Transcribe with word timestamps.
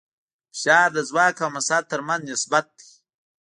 فشار 0.53 0.87
د 0.93 0.97
ځواک 1.09 1.35
او 1.43 1.49
مساحت 1.55 1.85
تر 1.91 2.01
منځ 2.07 2.21
نسبت 2.31 2.65
دی. 2.77 2.87